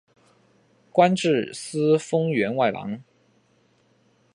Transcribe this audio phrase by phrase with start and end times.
[0.91, 3.03] 官至司封员外郎。